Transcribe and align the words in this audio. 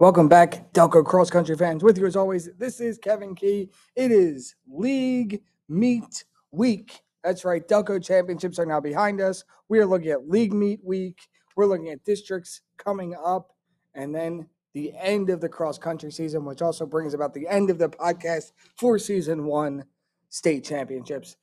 Welcome 0.00 0.28
back, 0.28 0.72
Delco 0.74 1.04
Cross 1.04 1.30
Country 1.30 1.56
fans. 1.56 1.82
With 1.82 1.98
you 1.98 2.06
as 2.06 2.14
always, 2.14 2.48
this 2.56 2.78
is 2.78 2.98
Kevin 2.98 3.34
Key. 3.34 3.68
It 3.96 4.12
is 4.12 4.54
League 4.68 5.42
Meet 5.68 6.22
Week. 6.52 7.00
That's 7.24 7.44
right, 7.44 7.66
Delco 7.66 8.00
Championships 8.00 8.60
are 8.60 8.64
now 8.64 8.78
behind 8.78 9.20
us. 9.20 9.42
We 9.68 9.80
are 9.80 9.86
looking 9.86 10.10
at 10.10 10.28
League 10.28 10.54
Meet 10.54 10.84
Week. 10.84 11.18
We're 11.56 11.66
looking 11.66 11.88
at 11.88 12.04
districts 12.04 12.60
coming 12.76 13.16
up, 13.16 13.56
and 13.92 14.14
then 14.14 14.46
the 14.72 14.92
end 14.96 15.30
of 15.30 15.40
the 15.40 15.48
cross 15.48 15.78
country 15.78 16.12
season, 16.12 16.44
which 16.44 16.62
also 16.62 16.86
brings 16.86 17.12
about 17.12 17.34
the 17.34 17.48
end 17.48 17.68
of 17.68 17.78
the 17.78 17.88
podcast 17.88 18.52
for 18.76 19.00
season 19.00 19.46
one 19.46 19.84
state 20.28 20.62
championships. 20.62 21.36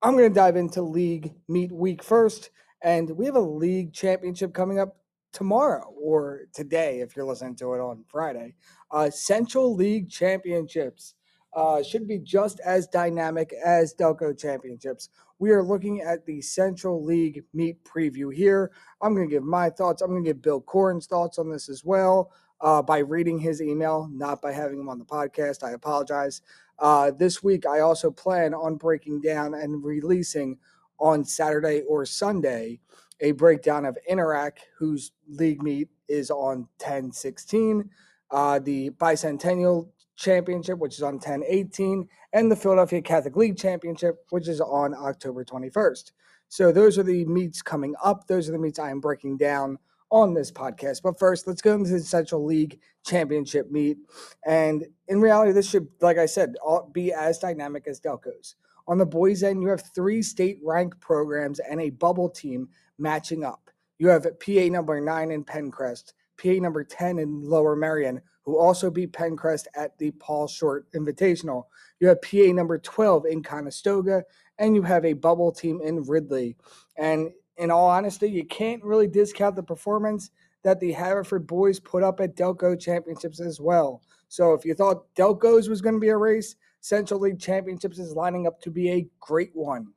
I'm 0.00 0.16
going 0.16 0.30
to 0.30 0.34
dive 0.34 0.56
into 0.56 0.80
League 0.80 1.34
Meet 1.46 1.72
Week 1.72 2.02
first, 2.02 2.48
and 2.82 3.10
we 3.10 3.26
have 3.26 3.36
a 3.36 3.40
league 3.40 3.92
championship 3.92 4.54
coming 4.54 4.78
up 4.78 4.96
tomorrow 5.32 5.92
or 6.00 6.42
today 6.52 7.00
if 7.00 7.14
you're 7.14 7.26
listening 7.26 7.56
to 7.56 7.74
it 7.74 7.80
on 7.80 8.04
Friday. 8.08 8.54
Uh, 8.90 9.10
Central 9.10 9.74
League 9.74 10.08
Championships 10.08 11.14
uh, 11.54 11.82
should 11.82 12.06
be 12.06 12.18
just 12.18 12.60
as 12.60 12.86
dynamic 12.86 13.52
as 13.64 13.94
Delco 13.94 14.38
Championships. 14.38 15.08
We 15.38 15.50
are 15.50 15.62
looking 15.62 16.00
at 16.00 16.26
the 16.26 16.40
Central 16.40 17.04
League 17.04 17.44
meet 17.54 17.82
preview 17.84 18.34
here. 18.34 18.72
I'm 19.00 19.14
going 19.14 19.28
to 19.28 19.32
give 19.32 19.44
my 19.44 19.70
thoughts. 19.70 20.02
I'm 20.02 20.10
going 20.10 20.24
to 20.24 20.30
give 20.30 20.42
Bill 20.42 20.60
Coren's 20.60 21.06
thoughts 21.06 21.38
on 21.38 21.50
this 21.50 21.68
as 21.68 21.84
well 21.84 22.32
uh, 22.60 22.82
by 22.82 22.98
reading 22.98 23.38
his 23.38 23.62
email, 23.62 24.08
not 24.12 24.42
by 24.42 24.52
having 24.52 24.80
him 24.80 24.88
on 24.88 24.98
the 24.98 25.04
podcast. 25.04 25.62
I 25.62 25.70
apologize. 25.70 26.42
Uh, 26.78 27.10
this 27.10 27.42
week, 27.42 27.66
I 27.66 27.80
also 27.80 28.10
plan 28.10 28.54
on 28.54 28.76
breaking 28.76 29.20
down 29.20 29.54
and 29.54 29.84
releasing 29.84 30.58
on 30.98 31.24
Saturday 31.24 31.82
or 31.88 32.04
Sunday 32.04 32.80
a 33.20 33.32
breakdown 33.32 33.84
of 33.84 33.98
Inter-Ac, 34.06 34.56
whose 34.78 35.12
league 35.28 35.62
meet 35.62 35.88
is 36.08 36.30
on 36.30 36.68
10 36.78 37.12
16, 37.12 37.88
uh, 38.30 38.58
the 38.58 38.90
Bicentennial 38.90 39.88
Championship, 40.16 40.78
which 40.78 40.94
is 40.94 41.02
on 41.02 41.18
10 41.18 41.44
18, 41.46 42.08
and 42.32 42.50
the 42.50 42.56
Philadelphia 42.56 43.00
Catholic 43.00 43.36
League 43.36 43.56
Championship, 43.56 44.16
which 44.30 44.48
is 44.48 44.60
on 44.60 44.94
October 44.94 45.44
21st. 45.44 46.12
So 46.48 46.72
those 46.72 46.98
are 46.98 47.02
the 47.02 47.24
meets 47.26 47.62
coming 47.62 47.94
up. 48.02 48.26
Those 48.26 48.48
are 48.48 48.52
the 48.52 48.58
meets 48.58 48.78
I 48.78 48.90
am 48.90 49.00
breaking 49.00 49.36
down 49.36 49.78
on 50.10 50.34
this 50.34 50.50
podcast. 50.50 51.02
But 51.02 51.18
first, 51.18 51.46
let's 51.46 51.60
go 51.60 51.74
into 51.74 51.90
the 51.90 52.00
Central 52.00 52.44
League 52.44 52.80
Championship 53.04 53.70
meet. 53.70 53.98
And 54.46 54.86
in 55.08 55.20
reality, 55.20 55.52
this 55.52 55.68
should, 55.68 55.88
like 56.00 56.18
I 56.18 56.26
said, 56.26 56.54
be 56.92 57.12
as 57.12 57.38
dynamic 57.38 57.86
as 57.86 58.00
Delco's. 58.00 58.56
On 58.88 58.96
the 58.96 59.06
boys' 59.06 59.42
end, 59.42 59.62
you 59.62 59.68
have 59.68 59.82
three 59.94 60.22
state 60.22 60.58
ranked 60.64 60.98
programs 60.98 61.60
and 61.60 61.80
a 61.80 61.90
bubble 61.90 62.30
team 62.30 62.68
matching 62.98 63.44
up. 63.44 63.70
You 63.98 64.08
have 64.08 64.26
PA 64.40 64.68
number 64.70 64.98
nine 65.00 65.30
in 65.30 65.44
Penncrest, 65.44 66.14
PA 66.42 66.54
number 66.54 66.84
10 66.84 67.18
in 67.18 67.42
Lower 67.42 67.76
Merion, 67.76 68.22
who 68.44 68.58
also 68.58 68.90
beat 68.90 69.12
Penncrest 69.12 69.68
at 69.76 69.96
the 69.98 70.10
Paul 70.12 70.48
Short 70.48 70.90
Invitational. 70.92 71.64
You 72.00 72.08
have 72.08 72.22
PA 72.22 72.52
number 72.52 72.78
12 72.78 73.26
in 73.26 73.42
Conestoga, 73.42 74.24
and 74.58 74.74
you 74.74 74.82
have 74.82 75.04
a 75.04 75.12
bubble 75.12 75.52
team 75.52 75.80
in 75.84 76.02
Ridley. 76.04 76.56
And 76.96 77.30
in 77.58 77.70
all 77.70 77.90
honesty, 77.90 78.30
you 78.30 78.46
can't 78.46 78.82
really 78.82 79.06
discount 79.06 79.54
the 79.54 79.62
performance 79.62 80.30
that 80.62 80.80
the 80.80 80.92
Haverford 80.92 81.46
boys 81.46 81.78
put 81.78 82.02
up 82.02 82.20
at 82.20 82.36
Delco 82.36 82.80
Championships 82.80 83.40
as 83.40 83.60
well. 83.60 84.02
So 84.28 84.54
if 84.54 84.64
you 84.64 84.74
thought 84.74 85.12
Delco's 85.14 85.68
was 85.68 85.82
going 85.82 85.94
to 85.94 86.00
be 86.00 86.08
a 86.08 86.16
race, 86.16 86.56
Central 86.80 87.20
League 87.20 87.40
Championships 87.40 87.98
is 87.98 88.14
lining 88.14 88.46
up 88.46 88.60
to 88.62 88.70
be 88.70 88.90
a 88.90 89.08
great 89.20 89.50
one. 89.54 89.88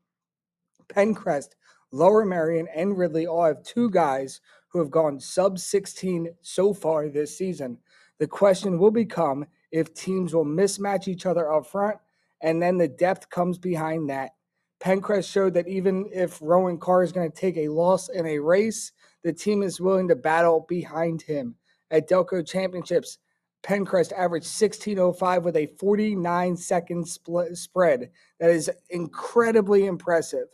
Penncrest, 0.89 1.55
Lower 1.91 2.25
Merion, 2.25 2.67
and 2.73 2.97
Ridley 2.97 3.27
all 3.27 3.45
have 3.45 3.63
two 3.63 3.89
guys 3.89 4.41
who 4.69 4.79
have 4.79 4.91
gone 4.91 5.19
sub 5.19 5.59
16 5.59 6.33
so 6.41 6.73
far 6.73 7.09
this 7.09 7.37
season. 7.37 7.77
The 8.19 8.27
question 8.27 8.79
will 8.79 8.91
become 8.91 9.45
if 9.71 9.93
teams 9.93 10.33
will 10.33 10.45
mismatch 10.45 11.07
each 11.07 11.25
other 11.25 11.51
up 11.51 11.67
front, 11.67 11.97
and 12.41 12.61
then 12.61 12.77
the 12.77 12.87
depth 12.87 13.29
comes 13.29 13.57
behind 13.57 14.09
that. 14.09 14.31
Penncrest 14.79 15.29
showed 15.29 15.53
that 15.53 15.67
even 15.67 16.09
if 16.11 16.39
Rowan 16.41 16.77
Carr 16.77 17.03
is 17.03 17.11
going 17.11 17.31
to 17.31 17.37
take 17.37 17.57
a 17.57 17.67
loss 17.67 18.09
in 18.09 18.25
a 18.25 18.39
race, 18.39 18.91
the 19.23 19.31
team 19.31 19.61
is 19.61 19.79
willing 19.79 20.07
to 20.07 20.15
battle 20.15 20.65
behind 20.67 21.21
him. 21.21 21.55
At 21.91 22.09
Delco 22.09 22.45
Championships, 22.45 23.19
Penncrest 23.63 24.11
averaged 24.13 24.45
1605 24.45 25.45
with 25.45 25.55
a 25.55 25.67
49 25.79 26.57
second 26.57 27.07
split 27.07 27.55
spread. 27.57 28.09
That 28.39 28.49
is 28.49 28.71
incredibly 28.89 29.85
impressive. 29.85 30.47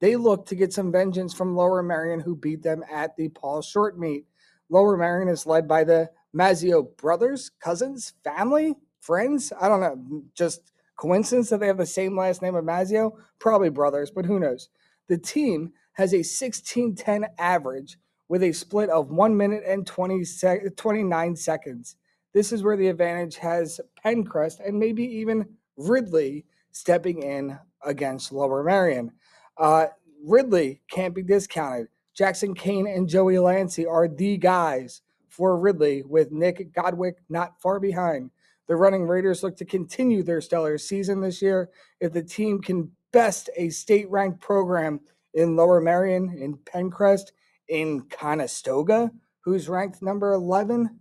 They 0.00 0.16
look 0.16 0.46
to 0.46 0.54
get 0.54 0.72
some 0.72 0.92
vengeance 0.92 1.34
from 1.34 1.56
Lower 1.56 1.82
Merion, 1.82 2.20
who 2.20 2.36
beat 2.36 2.62
them 2.62 2.82
at 2.90 3.16
the 3.16 3.28
Paul 3.28 3.62
Short 3.62 3.98
meet. 3.98 4.26
Lower 4.70 4.96
Merion 4.96 5.28
is 5.28 5.46
led 5.46 5.68
by 5.68 5.84
the 5.84 6.10
Mazio 6.34 6.96
brothers, 6.96 7.50
cousins, 7.60 8.14
family, 8.24 8.74
friends. 9.00 9.52
I 9.60 9.68
don't 9.68 9.80
know. 9.80 10.22
Just 10.34 10.72
coincidence 10.96 11.50
that 11.50 11.60
they 11.60 11.66
have 11.66 11.78
the 11.78 11.86
same 11.86 12.16
last 12.16 12.42
name 12.42 12.54
of 12.54 12.64
Mazio? 12.64 13.12
Probably 13.38 13.68
brothers, 13.68 14.10
but 14.10 14.26
who 14.26 14.40
knows? 14.40 14.68
The 15.08 15.18
team 15.18 15.72
has 15.92 16.12
a 16.12 16.18
1610 16.18 17.26
average 17.38 17.98
with 18.28 18.42
a 18.42 18.52
split 18.52 18.88
of 18.88 19.10
1 19.10 19.36
minute 19.36 19.62
and 19.66 19.86
20 19.86 20.24
sec- 20.24 20.76
29 20.76 21.36
seconds. 21.36 21.96
This 22.34 22.52
is 22.52 22.62
where 22.62 22.76
the 22.76 22.88
advantage 22.88 23.36
has 23.36 23.80
Penncrest 24.04 24.60
and 24.60 24.78
maybe 24.78 25.04
even 25.04 25.46
Ridley 25.76 26.44
stepping 26.72 27.22
in 27.22 27.58
against 27.84 28.32
Lower 28.32 28.62
Merion. 28.64 29.12
Uh, 29.56 29.86
Ridley 30.24 30.82
can't 30.90 31.14
be 31.14 31.22
discounted. 31.22 31.88
Jackson 32.14 32.54
Kane 32.54 32.86
and 32.86 33.08
Joey 33.08 33.38
Lancy 33.38 33.86
are 33.86 34.08
the 34.08 34.36
guys 34.36 35.02
for 35.28 35.58
Ridley, 35.58 36.02
with 36.02 36.30
Nick 36.30 36.72
Godwick 36.72 37.14
not 37.28 37.60
far 37.60 37.80
behind. 37.80 38.30
The 38.68 38.76
running 38.76 39.06
Raiders 39.06 39.42
look 39.42 39.56
to 39.56 39.64
continue 39.64 40.22
their 40.22 40.40
stellar 40.40 40.78
season 40.78 41.20
this 41.20 41.42
year. 41.42 41.70
If 42.00 42.12
the 42.12 42.22
team 42.22 42.62
can 42.62 42.92
best 43.12 43.50
a 43.56 43.68
state 43.70 44.08
ranked 44.10 44.40
program 44.40 45.00
in 45.34 45.56
Lower 45.56 45.80
Merion, 45.80 46.36
in 46.38 46.56
Penncrest, 46.58 47.32
in 47.68 48.02
Conestoga, 48.02 49.10
who's 49.40 49.68
ranked 49.68 50.02
number 50.02 50.32
11, 50.32 51.00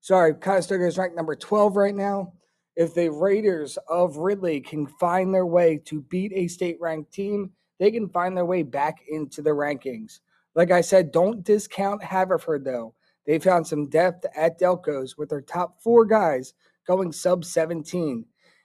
sorry, 0.00 0.34
Conestoga 0.34 0.86
is 0.86 0.98
ranked 0.98 1.16
number 1.16 1.34
12 1.34 1.76
right 1.76 1.94
now. 1.94 2.32
If 2.76 2.94
the 2.94 3.10
Raiders 3.10 3.78
of 3.88 4.16
Ridley 4.16 4.60
can 4.60 4.86
find 4.86 5.34
their 5.34 5.46
way 5.46 5.78
to 5.86 6.02
beat 6.02 6.32
a 6.34 6.48
state 6.48 6.78
ranked 6.80 7.12
team, 7.12 7.50
they 7.78 7.90
can 7.90 8.08
find 8.08 8.36
their 8.36 8.46
way 8.46 8.62
back 8.62 9.00
into 9.08 9.42
the 9.42 9.50
rankings. 9.50 10.20
Like 10.54 10.70
I 10.70 10.80
said, 10.80 11.12
don't 11.12 11.44
discount 11.44 12.02
Haverford 12.02 12.64
though. 12.64 12.94
They 13.26 13.38
found 13.38 13.66
some 13.66 13.88
depth 13.88 14.26
at 14.36 14.58
Delco's 14.58 15.16
with 15.16 15.28
their 15.28 15.40
top 15.40 15.80
four 15.82 16.04
guys 16.04 16.54
going 16.86 17.12
sub 17.12 17.44
17. 17.44 18.24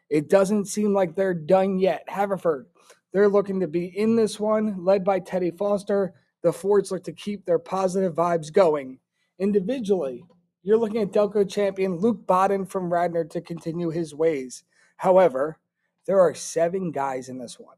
It 0.10 0.30
doesn't 0.30 0.66
seem 0.66 0.94
like 0.94 1.16
they're 1.16 1.34
done 1.34 1.78
yet. 1.78 2.04
Haverford, 2.08 2.68
they're 3.12 3.30
looking 3.30 3.60
to 3.60 3.68
be 3.68 3.86
in 3.98 4.16
this 4.16 4.40
one, 4.40 4.84
led 4.84 5.04
by 5.04 5.20
Teddy 5.20 5.52
Foster. 5.52 6.14
The 6.44 6.52
Fords 6.52 6.92
look 6.92 7.04
to 7.06 7.14
keep 7.14 7.46
their 7.46 7.60
positive 7.60 8.14
vibes 8.14 8.52
going. 8.52 9.00
Individually, 9.40 10.24
you're 10.66 10.80
looking 10.80 11.04
at 11.04 11.12
Delco 11.12 11.48
champion 11.48 11.98
Luke 11.98 12.26
Bodden 12.26 12.66
from 12.66 12.92
Radnor 12.92 13.24
to 13.26 13.40
continue 13.40 13.92
his 13.92 14.16
ways. 14.16 14.64
However, 14.98 15.60
there 16.08 16.20
are 16.20 16.34
seven 16.34 16.92
guys 16.92 17.30
in 17.30 17.38
this 17.38 17.60
one 17.60 17.78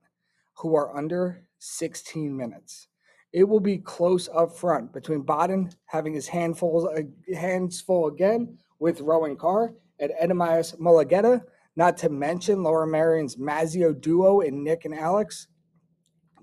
who 0.55 0.73
are 0.73 0.95
under 0.95 1.43
16 1.59 2.35
minutes. 2.35 2.87
It 3.33 3.43
will 3.43 3.59
be 3.59 3.77
close 3.77 4.29
up 4.33 4.55
front 4.55 4.93
between 4.93 5.23
Bodden 5.23 5.75
having 5.85 6.13
his 6.13 6.29
handfuls, 6.29 6.85
uh, 6.85 7.01
hands 7.35 7.81
full 7.81 8.07
again 8.07 8.57
with 8.79 9.01
Rowan 9.01 9.35
Carr 9.35 9.73
and 9.99 10.13
Edemias 10.21 10.79
Mulligeta, 10.79 11.43
not 11.75 11.97
to 11.97 12.09
mention 12.09 12.63
Lower 12.63 12.85
Merion's 12.85 13.35
Mazio 13.35 13.99
duo 13.99 14.39
in 14.39 14.63
Nick 14.63 14.85
and 14.85 14.95
Alex. 14.95 15.47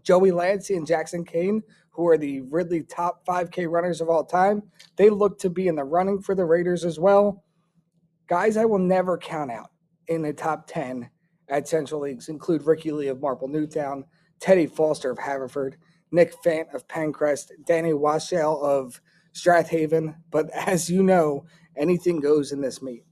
Joey 0.04 0.30
Lancy 0.30 0.76
and 0.76 0.86
Jackson 0.86 1.24
Kane, 1.24 1.62
who 1.90 2.06
are 2.06 2.18
the 2.18 2.42
Ridley 2.42 2.82
top 2.82 3.24
5K 3.26 3.68
runners 3.68 4.00
of 4.00 4.08
all 4.08 4.24
time, 4.24 4.62
they 4.96 5.10
look 5.10 5.38
to 5.40 5.50
be 5.50 5.66
in 5.66 5.74
the 5.74 5.84
running 5.84 6.20
for 6.20 6.34
the 6.34 6.44
Raiders 6.44 6.84
as 6.84 7.00
well. 7.00 7.42
Guys 8.28 8.56
I 8.56 8.64
will 8.64 8.78
never 8.78 9.18
count 9.18 9.50
out 9.50 9.70
in 10.08 10.22
the 10.22 10.32
top 10.32 10.66
10 10.66 11.10
at 11.48 11.68
Central 11.68 12.02
Leagues 12.02 12.28
include 12.28 12.66
Ricky 12.66 12.90
Lee 12.92 13.08
of 13.08 13.20
Marple 13.20 13.48
Newtown, 13.48 14.04
Teddy 14.40 14.66
Foster 14.66 15.10
of 15.10 15.18
Haverford, 15.18 15.76
Nick 16.10 16.34
Fant 16.42 16.72
of 16.74 16.86
Penncrest, 16.88 17.52
Danny 17.66 17.92
Washell 17.92 18.62
of 18.62 19.00
Strath 19.32 19.68
Haven. 19.68 20.14
But 20.30 20.50
as 20.54 20.88
you 20.88 21.02
know, 21.02 21.44
anything 21.76 22.20
goes 22.20 22.52
in 22.52 22.60
this 22.60 22.82
meet. 22.82 23.04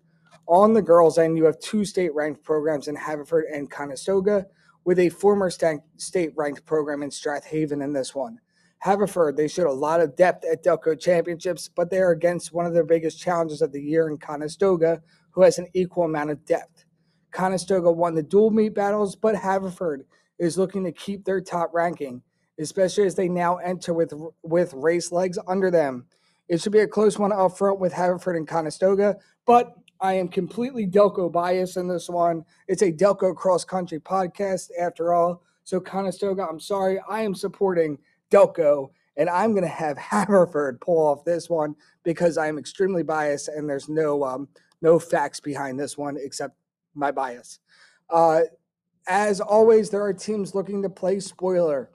On 0.47 0.73
the 0.73 0.83
girls' 0.83 1.19
end, 1.19 1.37
you 1.37 1.45
have 1.45 1.59
two 1.61 1.85
state 1.85 2.15
ranked 2.15 2.43
programs 2.43 2.89
in 2.89 2.97
Haverford 2.97 3.45
and 3.53 3.71
Conestoga, 3.71 4.47
with 4.85 4.99
a 4.99 5.09
former 5.09 5.51
state 5.51 6.33
ranked 6.37 6.65
program 6.65 7.03
in 7.03 7.11
Strath 7.11 7.45
Haven 7.45 7.83
in 7.83 7.93
this 7.93 8.15
one. 8.15 8.39
Haverford, 8.79 9.37
they 9.37 9.47
showed 9.47 9.69
a 9.69 9.73
lot 9.73 10.01
of 10.01 10.17
depth 10.17 10.45
at 10.45 10.65
Delco 10.65 10.99
Championships, 10.99 11.69
but 11.69 11.89
they 11.89 11.99
are 11.99 12.11
against 12.11 12.53
one 12.53 12.67
of 12.67 12.75
their 12.75 12.85
biggest 12.85 13.21
challenges 13.21 13.63
of 13.63 13.71
the 13.71 13.81
year 13.81 14.09
in 14.09 14.19
Conestoga, 14.19 15.01
who 15.31 15.43
has 15.43 15.59
an 15.59 15.69
equal 15.73 16.05
amount 16.05 16.31
of 16.31 16.45
depth. 16.45 16.85
Conestoga 17.31 17.91
won 17.93 18.17
the 18.17 18.25
dual 18.25 18.51
meet 18.51 18.75
battles, 18.75 19.15
but 19.15 19.37
Haverford 19.37 20.05
is 20.39 20.59
looking 20.59 20.83
to 20.85 20.93
keep 20.93 21.25
their 21.25 21.41
top 21.41 21.71
ranking, 21.73 22.23
especially 22.59 23.05
as 23.05 23.15
they 23.15 23.29
now 23.29 23.59
enter 23.59 23.95
with 23.95 24.13
with 24.43 24.75
race 24.75 25.13
legs 25.13 25.39
under 25.47 25.71
them. 25.71 26.07
It 26.49 26.61
should 26.61 26.73
be 26.73 26.81
a 26.81 26.89
close 26.89 27.19
one 27.19 27.33
up 27.33 27.57
front 27.57 27.79
with 27.79 27.93
Haverford 27.93 28.37
and 28.37 28.49
Conestoga, 28.49 29.17
but 29.47 29.75
I 30.03 30.15
am 30.15 30.27
completely 30.27 30.85
Delco 30.85 31.31
biased 31.31 31.77
in 31.77 31.87
this 31.87 32.09
one. 32.09 32.45
It's 32.67 32.83
a 32.83 32.93
Delco 32.93 33.37
cross 33.37 33.65
country 33.65 34.01
podcast 34.01 34.71
after 34.79 35.15
all. 35.15 35.45
So, 35.63 35.79
Conestoga, 35.79 36.45
I'm 36.51 36.59
sorry. 36.59 37.01
I 37.09 37.23
am 37.23 37.37
supporting 37.37 37.97
Delco, 38.29 38.91
and 39.17 39.31
I'm 39.31 39.53
going 39.53 39.63
to 39.63 39.69
have 39.69 39.97
Haverford 40.11 40.81
pull 40.81 40.99
off 40.99 41.25
this 41.25 41.49
one 41.49 41.77
because 42.03 42.37
I 42.37 42.49
am 42.49 42.59
extremely 42.59 43.05
biased 43.05 43.47
and 43.47 43.71
there's 43.71 43.89
no 43.89 44.25
um, 44.25 44.49
no 44.81 44.99
facts 44.99 45.39
behind 45.39 45.79
this 45.79 45.97
one 45.97 46.17
except 46.21 46.57
my 46.95 47.13
bias. 47.13 47.61
Uh, 48.11 48.41
as 49.07 49.41
always, 49.41 49.89
there 49.89 50.03
are 50.03 50.13
teams 50.13 50.53
looking 50.53 50.83
to 50.83 50.91
play 50.91 51.21
spoiler. 51.21 51.91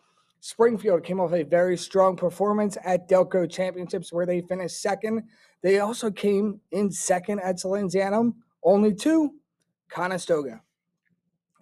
Springfield 0.48 1.04
came 1.04 1.20
off 1.20 1.34
a 1.34 1.44
very 1.44 1.76
strong 1.76 2.16
performance 2.16 2.78
at 2.86 3.10
Delco 3.10 3.52
Championships 3.52 4.14
where 4.14 4.26
they 4.26 4.40
finished 4.40 4.82
second. 4.82 5.24
They 5.62 5.80
also 5.80 6.10
came 6.10 6.62
in 6.72 6.90
second 6.90 7.42
at 7.42 7.58
Salesianum, 7.58 8.34
only 8.64 8.96
to, 8.96 9.34
Conestoga. 9.90 10.62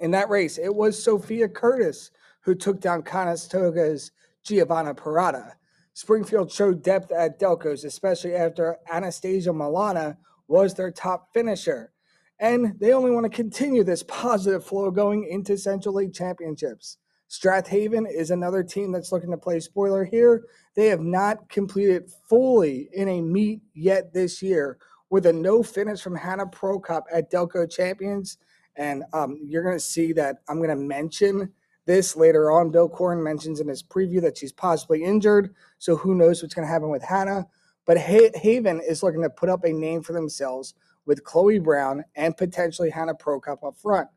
In 0.02 0.12
that 0.12 0.30
race, 0.30 0.60
it 0.60 0.74
was 0.74 1.04
Sophia 1.04 1.50
Curtis 1.50 2.12
who 2.42 2.54
took 2.54 2.80
down 2.80 3.02
Conestoga's 3.02 4.12
Giovanna 4.44 4.94
Parada. 4.94 5.54
Springfield 5.96 6.52
showed 6.52 6.84
depth 6.84 7.12
at 7.12 7.40
Delco's, 7.40 7.86
especially 7.86 8.36
after 8.36 8.78
Anastasia 8.88 9.50
Milana 9.50 10.16
was 10.48 10.76
their 10.76 10.92
top 10.92 11.34
finisher. 11.34 11.92
And 12.38 12.80
they 12.80 12.94
only 12.94 13.10
want 13.10 13.24
to 13.24 13.36
continue 13.36 13.84
this 13.84 14.04
positive 14.04 14.64
flow 14.64 14.92
going 14.92 15.28
into 15.28 15.58
Central 15.58 15.96
League 15.96 16.14
Championships. 16.14 17.00
Strath 17.28 17.68
Haven 17.68 18.06
is 18.06 18.32
another 18.32 18.64
team 18.64 18.92
that's 18.92 19.12
looking 19.12 19.32
to 19.32 19.38
play 19.38 19.60
spoiler 19.60 20.06
here. 20.06 20.46
They 20.76 20.88
have 20.88 21.02
not 21.02 21.50
completed 21.50 22.12
fully 22.30 22.90
in 22.94 23.10
a 23.10 23.22
meet 23.22 23.62
yet 23.74 24.14
this 24.14 24.42
year 24.42 24.78
with 25.10 25.26
a 25.26 25.34
no 25.34 25.64
finish 25.64 26.02
from 26.02 26.16
Hannah 26.16 26.46
Prokop 26.46 27.04
at 27.12 27.32
Delco 27.32 27.70
Champions. 27.70 28.38
And 28.76 29.04
um, 29.14 29.40
you're 29.44 29.64
going 29.64 29.76
to 29.76 29.80
see 29.80 30.14
that 30.14 30.38
I'm 30.48 30.58
going 30.58 30.70
to 30.70 30.76
mention 30.76 31.52
this 31.86 32.16
later 32.16 32.52
on. 32.52 32.72
Bill 32.72 32.90
Coren 32.90 33.24
mentions 33.24 33.60
in 33.60 33.68
his 33.68 33.84
preview 33.84 34.22
that 34.22 34.38
she's 34.38 34.52
possibly 34.52 35.04
injured. 35.04 35.54
So 35.78 35.96
who 35.96 36.16
knows 36.16 36.42
what's 36.42 36.54
going 36.54 36.68
to 36.68 36.72
happen 36.72 36.90
with 36.90 37.04
Hannah. 37.04 37.48
But 37.86 37.98
Haven 37.98 38.82
is 38.82 39.04
looking 39.04 39.22
to 39.22 39.30
put 39.30 39.50
up 39.50 39.64
a 39.64 39.72
name 39.72 40.02
for 40.02 40.14
themselves 40.14 40.74
with 41.06 41.24
Chloe 41.24 41.60
Brown 41.60 42.04
and 42.16 42.36
potentially 42.36 42.90
Hannah 42.90 43.14
Prokop 43.14 43.66
up 43.66 43.78
front. 43.78 44.10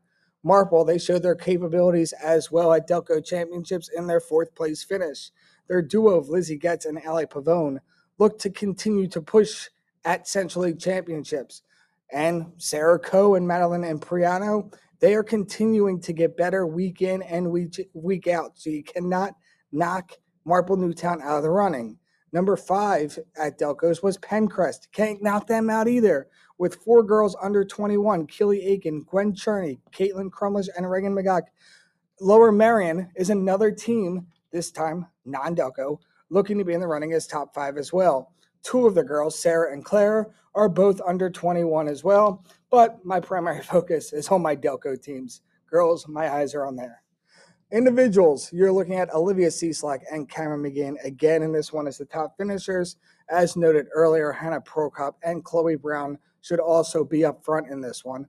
Marple, 0.43 0.85
they 0.85 0.97
showed 0.97 1.23
their 1.23 1.35
capabilities 1.35 2.13
as 2.13 2.51
well 2.51 2.73
at 2.73 2.87
Delco 2.87 3.23
Championships 3.23 3.89
in 3.89 4.07
their 4.07 4.21
fourth 4.21 4.55
place 4.55 4.83
finish. 4.83 5.31
Their 5.67 5.81
duo 5.81 6.17
of 6.17 6.29
Lizzie 6.29 6.57
Getz 6.57 6.85
and 6.85 6.99
Ali 7.05 7.25
Pavone 7.25 7.79
look 8.17 8.39
to 8.39 8.49
continue 8.49 9.07
to 9.09 9.21
push 9.21 9.69
at 10.05 10.27
Central 10.27 10.65
League 10.65 10.79
Championships. 10.79 11.61
And 12.11 12.53
Sarah 12.57 12.99
Coe 12.99 13.35
and 13.35 13.47
Madeline 13.47 13.83
and 13.83 14.01
Priano, 14.01 14.73
they 14.99 15.13
are 15.13 15.23
continuing 15.23 16.01
to 16.01 16.13
get 16.13 16.37
better 16.37 16.65
week 16.65 17.01
in 17.01 17.21
and 17.21 17.51
week, 17.51 17.89
week 17.93 18.27
out. 18.27 18.57
So 18.57 18.69
you 18.69 18.83
cannot 18.83 19.35
knock 19.71 20.13
Marple 20.45 20.77
Newtown 20.77 21.21
out 21.21 21.37
of 21.37 21.43
the 21.43 21.49
running. 21.49 21.97
Number 22.31 22.55
five 22.55 23.17
at 23.37 23.57
Delco's 23.57 24.03
was 24.03 24.17
Penncrest. 24.17 24.91
Can't 24.91 25.21
knock 25.23 25.47
them 25.47 25.69
out 25.69 25.87
either. 25.87 26.27
With 26.57 26.75
four 26.75 27.03
girls 27.03 27.35
under 27.41 27.63
21, 27.63 28.27
Keely 28.27 28.65
Aiken, 28.65 29.05
Gwen 29.09 29.33
Cherney, 29.33 29.79
Caitlin 29.91 30.29
Crumlers, 30.29 30.67
and 30.75 30.89
Reagan 30.89 31.15
McGock. 31.15 31.43
Lower 32.21 32.51
Merion 32.51 33.09
is 33.15 33.29
another 33.29 33.71
team, 33.71 34.27
this 34.51 34.71
time 34.71 35.07
non-Delco, 35.25 35.99
looking 36.29 36.57
to 36.57 36.65
be 36.65 36.73
in 36.73 36.81
the 36.81 36.87
running 36.87 37.13
as 37.13 37.25
top 37.25 37.53
five 37.53 37.77
as 37.77 37.93
well. 37.93 38.33
Two 38.61 38.85
of 38.85 38.93
the 38.93 39.03
girls, 39.03 39.39
Sarah 39.39 39.71
and 39.71 39.85
Claire, 39.85 40.31
are 40.53 40.69
both 40.69 40.99
under 41.07 41.29
21 41.29 41.87
as 41.87 42.03
well. 42.03 42.43
But 42.69 43.03
my 43.05 43.19
primary 43.19 43.61
focus 43.63 44.13
is 44.13 44.27
on 44.27 44.41
my 44.41 44.55
Delco 44.55 45.01
teams. 45.01 45.41
Girls, 45.69 46.07
my 46.07 46.29
eyes 46.29 46.53
are 46.55 46.65
on 46.65 46.75
there. 46.75 47.01
Individuals, 47.71 48.51
you're 48.51 48.71
looking 48.71 48.95
at 48.95 49.13
Olivia 49.13 49.49
Cieslak 49.49 49.99
and 50.11 50.27
Cameron 50.27 50.63
McGinn 50.63 50.95
again 51.05 51.43
in 51.43 51.51
this 51.51 51.71
one 51.71 51.85
as 51.85 51.99
the 51.99 52.05
top 52.05 52.35
finishers. 52.35 52.95
As 53.29 53.55
noted 53.55 53.85
earlier, 53.93 54.31
Hannah 54.31 54.61
Prokop 54.61 55.13
and 55.21 55.43
Chloe 55.43 55.75
Brown 55.75 56.17
should 56.41 56.59
also 56.59 57.03
be 57.03 57.23
up 57.23 57.45
front 57.45 57.67
in 57.67 57.79
this 57.79 58.03
one. 58.03 58.25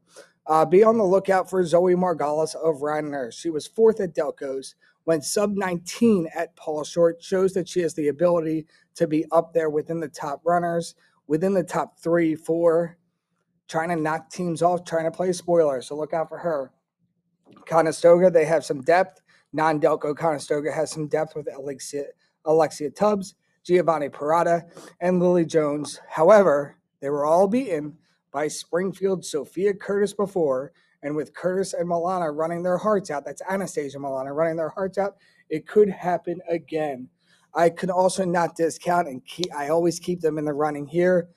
Uh, 0.46 0.66
be 0.66 0.84
on 0.84 0.98
the 0.98 1.04
lookout 1.04 1.48
for 1.48 1.64
Zoe 1.64 1.94
Margalis 1.94 2.54
of 2.54 2.82
Radnor. 2.82 3.32
She 3.32 3.48
was 3.48 3.66
fourth 3.66 4.00
at 4.00 4.14
Delco's, 4.14 4.74
went 5.06 5.24
sub 5.24 5.56
19 5.56 6.28
at 6.34 6.54
Paul 6.56 6.84
Short, 6.84 7.22
shows 7.22 7.54
that 7.54 7.66
she 7.66 7.80
has 7.80 7.94
the 7.94 8.08
ability 8.08 8.66
to 8.96 9.06
be 9.06 9.24
up 9.32 9.54
there 9.54 9.70
within 9.70 10.00
the 10.00 10.08
top 10.08 10.42
runners, 10.44 10.96
within 11.28 11.54
the 11.54 11.64
top 11.64 11.98
three, 11.98 12.34
four, 12.34 12.98
trying 13.68 13.88
to 13.88 13.96
knock 13.96 14.28
teams 14.28 14.60
off, 14.60 14.84
trying 14.84 15.04
to 15.04 15.10
play 15.10 15.32
spoiler. 15.32 15.80
So 15.80 15.96
look 15.96 16.12
out 16.12 16.28
for 16.28 16.38
her. 16.38 16.72
Conestoga, 17.66 18.30
they 18.30 18.44
have 18.44 18.66
some 18.66 18.82
depth. 18.82 19.19
Non 19.52 19.80
Delco 19.80 20.16
Conestoga 20.16 20.70
has 20.72 20.90
some 20.90 21.08
depth 21.08 21.34
with 21.34 21.48
Alexia, 21.52 22.04
Alexia 22.44 22.90
Tubbs, 22.90 23.34
Giovanna 23.64 24.08
Parada, 24.08 24.62
and 25.00 25.20
Lily 25.20 25.44
Jones. 25.44 26.00
However, 26.08 26.76
they 27.00 27.10
were 27.10 27.26
all 27.26 27.48
beaten 27.48 27.96
by 28.32 28.48
Springfield 28.48 29.24
Sophia 29.24 29.74
Curtis 29.74 30.14
before. 30.14 30.72
And 31.02 31.16
with 31.16 31.34
Curtis 31.34 31.72
and 31.72 31.88
Milana 31.88 32.34
running 32.34 32.62
their 32.62 32.76
hearts 32.76 33.10
out, 33.10 33.24
that's 33.24 33.42
Anastasia 33.48 33.98
Milana 33.98 34.34
running 34.34 34.56
their 34.56 34.68
hearts 34.68 34.98
out, 34.98 35.16
it 35.48 35.66
could 35.66 35.88
happen 35.88 36.40
again. 36.48 37.08
I 37.54 37.70
can 37.70 37.90
also 37.90 38.24
not 38.24 38.54
discount 38.54 39.08
and 39.08 39.24
keep, 39.24 39.52
I 39.54 39.70
always 39.70 39.98
keep 39.98 40.20
them 40.20 40.38
in 40.38 40.44
the 40.44 40.52
running 40.52 40.86
here. 40.86 41.28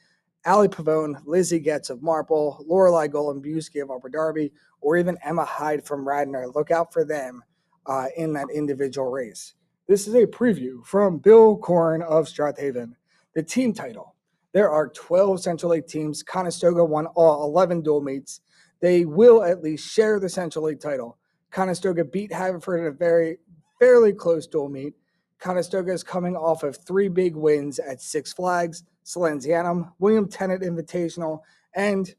Ali 0.45 0.67
Pavone, 0.67 1.15
Lizzie 1.25 1.59
Getz 1.59 1.89
of 1.89 2.03
Marple, 2.03 2.63
Lorelei 2.67 3.07
Golombuski 3.07 3.81
of 3.81 3.89
Upper 3.89 4.09
Darby, 4.09 4.51
or 4.81 4.97
even 4.97 5.17
Emma 5.23 5.45
Hyde 5.45 5.85
from 5.85 6.05
Radnor. 6.05 6.49
Look 6.49 6.69
out 6.69 6.91
for 6.91 7.05
them 7.05 7.41
uh, 7.85 8.07
in 8.17 8.33
that 8.33 8.47
individual 8.53 9.09
race. 9.09 9.53
This 9.87 10.07
is 10.07 10.15
a 10.15 10.25
preview 10.25 10.85
from 10.85 11.17
Bill 11.17 11.57
Coren 11.57 12.01
of 12.03 12.27
Strath 12.27 12.59
Haven. 12.59 12.95
The 13.35 13.43
team 13.43 13.73
title. 13.73 14.15
There 14.53 14.69
are 14.69 14.87
12 14.89 15.41
Central 15.41 15.71
League 15.71 15.87
teams. 15.87 16.23
Conestoga 16.23 16.85
won 16.85 17.07
all 17.07 17.43
11 17.45 17.81
dual 17.81 18.01
meets. 18.01 18.41
They 18.79 19.05
will 19.05 19.43
at 19.43 19.63
least 19.63 19.91
share 19.91 20.19
the 20.19 20.29
Central 20.29 20.65
League 20.65 20.79
title. 20.79 21.17
Conestoga 21.51 22.05
beat 22.05 22.31
Haverford 22.31 22.81
in 22.81 22.85
a 22.87 22.91
very, 22.91 23.37
fairly 23.79 24.13
close 24.13 24.47
dual 24.47 24.69
meet. 24.69 24.93
Conestoga 25.39 25.91
is 25.91 26.03
coming 26.03 26.35
off 26.35 26.63
of 26.63 26.77
three 26.77 27.09
big 27.09 27.35
wins 27.35 27.79
at 27.79 28.01
Six 28.01 28.31
Flags, 28.31 28.83
Salesianum, 29.05 29.91
William 29.99 30.29
Tennent 30.29 30.63
Invitational, 30.63 31.41
and 31.75 32.15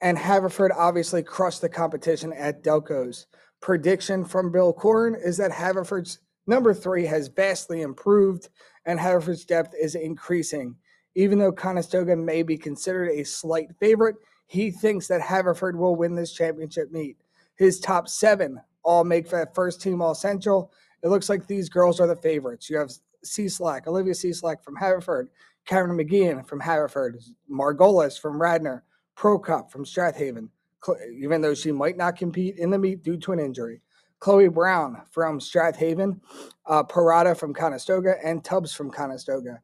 and 0.00 0.18
Haverford 0.18 0.72
obviously 0.76 1.22
crushed 1.22 1.62
the 1.62 1.68
competition 1.68 2.32
at 2.32 2.62
Delco's 2.62 3.26
prediction 3.60 4.24
from 4.24 4.52
Bill 4.52 4.72
Coren 4.72 5.16
is 5.22 5.36
that 5.38 5.50
Haverford's 5.50 6.20
number 6.46 6.72
three 6.72 7.04
has 7.06 7.28
vastly 7.28 7.82
improved 7.82 8.48
and 8.84 8.98
Haverford's 8.98 9.44
depth 9.44 9.74
is 9.80 9.94
increasing. 9.94 10.76
Even 11.14 11.38
though 11.38 11.52
Conestoga 11.52 12.14
may 12.14 12.42
be 12.42 12.58
considered 12.58 13.08
a 13.10 13.24
slight 13.24 13.70
favorite, 13.80 14.16
he 14.46 14.70
thinks 14.70 15.08
that 15.08 15.20
Haverford 15.20 15.76
will 15.76 15.96
win 15.96 16.14
this 16.14 16.32
championship 16.32 16.92
meet. 16.92 17.16
His 17.56 17.80
top 17.80 18.08
seven 18.08 18.60
all 18.82 19.02
make 19.02 19.28
that 19.30 19.54
first 19.54 19.80
team 19.80 20.00
all 20.00 20.14
central. 20.14 20.70
It 21.02 21.08
looks 21.08 21.28
like 21.28 21.46
these 21.46 21.68
girls 21.68 22.00
are 22.00 22.06
the 22.06 22.16
favorites. 22.16 22.70
You 22.70 22.78
have 22.78 22.92
Cieslak, 23.24 23.86
Olivia 23.86 24.12
Cieslak 24.12 24.62
from 24.62 24.76
Haverford, 24.76 25.28
Karen 25.64 25.96
McGeehan 25.96 26.46
from 26.46 26.60
Haverford, 26.60 27.18
Margolis 27.50 28.20
from 28.20 28.40
Radnor, 28.40 28.84
Pro 29.16 29.38
Prokop 29.38 29.70
from 29.70 29.84
Strath 29.84 30.16
Haven, 30.16 30.50
even 31.20 31.40
though 31.40 31.54
she 31.54 31.72
might 31.72 31.96
not 31.96 32.16
compete 32.16 32.56
in 32.58 32.70
the 32.70 32.78
meet 32.78 33.02
due 33.02 33.16
to 33.18 33.32
an 33.32 33.38
injury. 33.40 33.80
Chloe 34.18 34.48
Brown 34.48 35.02
from 35.10 35.40
Strath 35.40 35.76
Haven, 35.76 36.20
uh, 36.66 36.82
Parada 36.82 37.36
from 37.36 37.52
Conestoga, 37.52 38.14
and 38.24 38.42
Tubbs 38.42 38.72
from 38.72 38.90
Conestoga. 38.90 39.60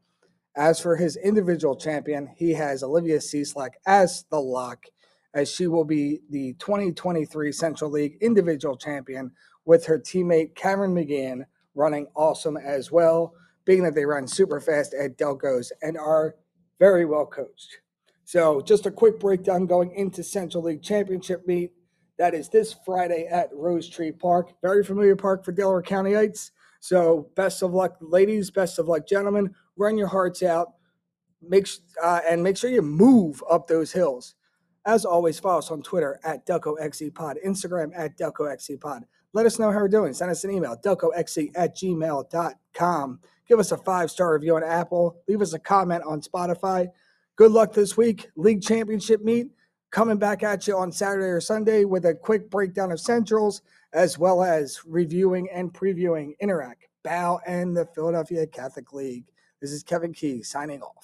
As 0.55 0.79
for 0.79 0.97
his 0.97 1.17
individual 1.17 1.75
champion, 1.75 2.29
he 2.37 2.53
has 2.53 2.83
Olivia 2.83 3.19
Cieslak 3.19 3.71
as 3.87 4.25
the 4.31 4.41
lock, 4.41 4.85
as 5.35 5.51
she 5.51 5.67
will 5.67 5.85
be 5.85 6.21
the 6.29 6.53
2023 6.55 7.51
Central 7.53 7.91
League 7.91 8.19
individual 8.21 8.77
champion 8.77 9.33
with 9.65 9.87
her 9.87 9.99
teammate 9.99 10.55
Cameron 10.55 10.95
McGann 10.95 11.45
running 11.75 12.07
awesome 12.15 12.59
as 12.59 12.93
well, 12.93 13.33
being 13.65 13.83
that 13.85 13.95
they 13.95 14.05
run 14.05 14.27
super 14.27 14.61
fast 14.61 14.93
at 14.93 15.17
Delco's 15.17 15.73
and 15.81 15.97
are 15.97 16.35
very 16.79 17.07
well 17.07 17.25
coached. 17.25 17.79
So, 18.33 18.63
just 18.63 18.87
a 18.87 18.91
quick 18.91 19.21
breakdown 19.21 19.67
going 19.67 19.91
into 19.95 20.23
Central 20.23 20.63
League 20.63 20.83
Championship 20.83 21.47
meet. 21.47 21.75
That 22.17 22.33
is 22.33 22.49
this 22.49 22.75
Friday 22.83 23.27
at 23.31 23.51
Rose 23.53 23.87
Tree 23.87 24.11
Park. 24.11 24.55
Very 24.63 24.83
familiar 24.83 25.15
park 25.15 25.45
for 25.45 25.53
Delaware 25.53 25.83
Countyites. 25.83 26.51
So, 26.81 27.29
best 27.37 27.63
of 27.63 27.75
luck, 27.75 27.99
ladies. 28.01 28.51
Best 28.51 28.79
of 28.79 28.89
luck, 28.89 29.07
gentlemen. 29.07 29.55
Run 29.77 29.99
your 29.99 30.07
hearts 30.07 30.43
out. 30.43 30.69
Make 31.43 31.69
uh, 32.03 32.21
and 32.27 32.43
make 32.43 32.57
sure 32.57 32.71
you 32.71 32.81
move 32.81 33.45
up 33.51 33.67
those 33.67 33.93
hills. 33.93 34.35
As 34.87 35.05
always, 35.05 35.39
follow 35.39 35.59
us 35.59 35.71
on 35.71 35.83
Twitter 35.83 36.19
at 36.25 36.47
DelcoXCPod, 36.47 37.35
Instagram 37.47 37.91
at 37.95 38.17
DelcoXCPod. 38.17 39.03
let 39.35 39.45
us 39.45 39.59
know 39.59 39.71
how 39.71 39.77
we're 39.77 39.89
doing. 39.89 40.15
Send 40.15 40.31
us 40.31 40.43
an 40.45 40.53
email, 40.53 40.75
delcoxc 40.83 41.51
at 41.55 41.77
gmail.com. 41.77 43.21
Give 43.47 43.59
us 43.59 43.73
a 43.73 43.77
five 43.77 44.11
star 44.11 44.33
review 44.33 44.57
on 44.57 44.65
Apple. 44.65 45.21
Leave 45.29 45.43
us 45.43 45.53
a 45.53 45.59
comment 45.59 46.03
on 46.07 46.23
Spotify. 46.23 46.89
Good 47.37 47.53
luck 47.53 47.73
this 47.73 47.97
week. 47.97 48.29
League 48.37 48.61
championship 48.61 49.23
meet 49.23 49.49
coming 49.91 50.19
back 50.19 50.43
at 50.43 50.67
you 50.67 50.77
on 50.77 50.93
Saturday 50.93 51.29
or 51.29 51.41
Sunday 51.41 51.87
with 51.87 52.05
a 52.05 52.15
quick 52.15 52.51
breakdown 52.51 52.93
of 52.93 53.01
Centrals, 53.01 53.63
as 53.95 54.19
well 54.19 54.43
as 54.43 54.83
reviewing 54.85 55.49
and 55.51 55.73
previewing 55.73 56.35
Inter-Ac, 56.41 56.77
Bow, 57.03 57.41
and 57.47 57.75
the 57.75 57.87
Philadelphia 57.95 58.47
Catholic 58.47 58.93
League. 58.93 59.25
This 59.63 59.73
is 59.73 59.83
Kevin 59.83 60.13
Key 60.13 60.43
signing 60.43 60.83
off. 60.83 60.97